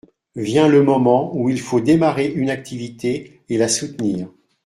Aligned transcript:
Vient 0.35 0.67
le 0.67 0.81
moment 0.81 1.29
où 1.35 1.47
il 1.51 1.59
faut 1.61 1.79
démarrer 1.79 2.25
une 2.25 2.49
activité 2.49 3.43
et 3.49 3.57
la 3.59 3.67
soutenir. 3.67 4.29